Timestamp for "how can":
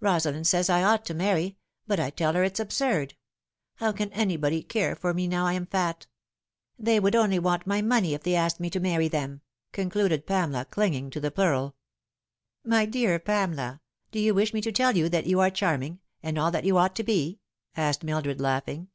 3.74-4.10